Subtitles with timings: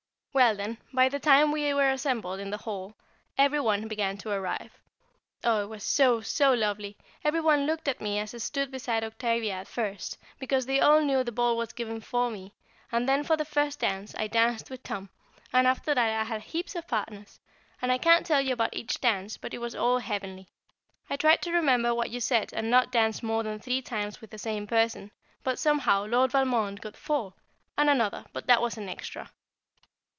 [0.33, 2.95] Well, then, by the time we were all assembled in the hall,
[3.37, 4.79] every one began to arrive.
[5.43, 6.95] Oh, it was so, so lovely!
[7.21, 11.01] Every one looked at me as I stood beside Octavia at first, because they all
[11.01, 12.53] knew the ball was given for me,
[12.93, 15.09] and then for the first dance I danced with Tom,
[15.51, 17.41] and after that I had heaps of partners,
[17.81, 20.47] and I can't tell you about each dance, but it was all heavenly.
[21.09, 24.29] I tried to remember what you said and not dance more than three times with
[24.29, 25.11] the same person,
[25.43, 27.33] but, somehow, Lord Valmond got four,
[27.77, 29.29] and another but that was an extra.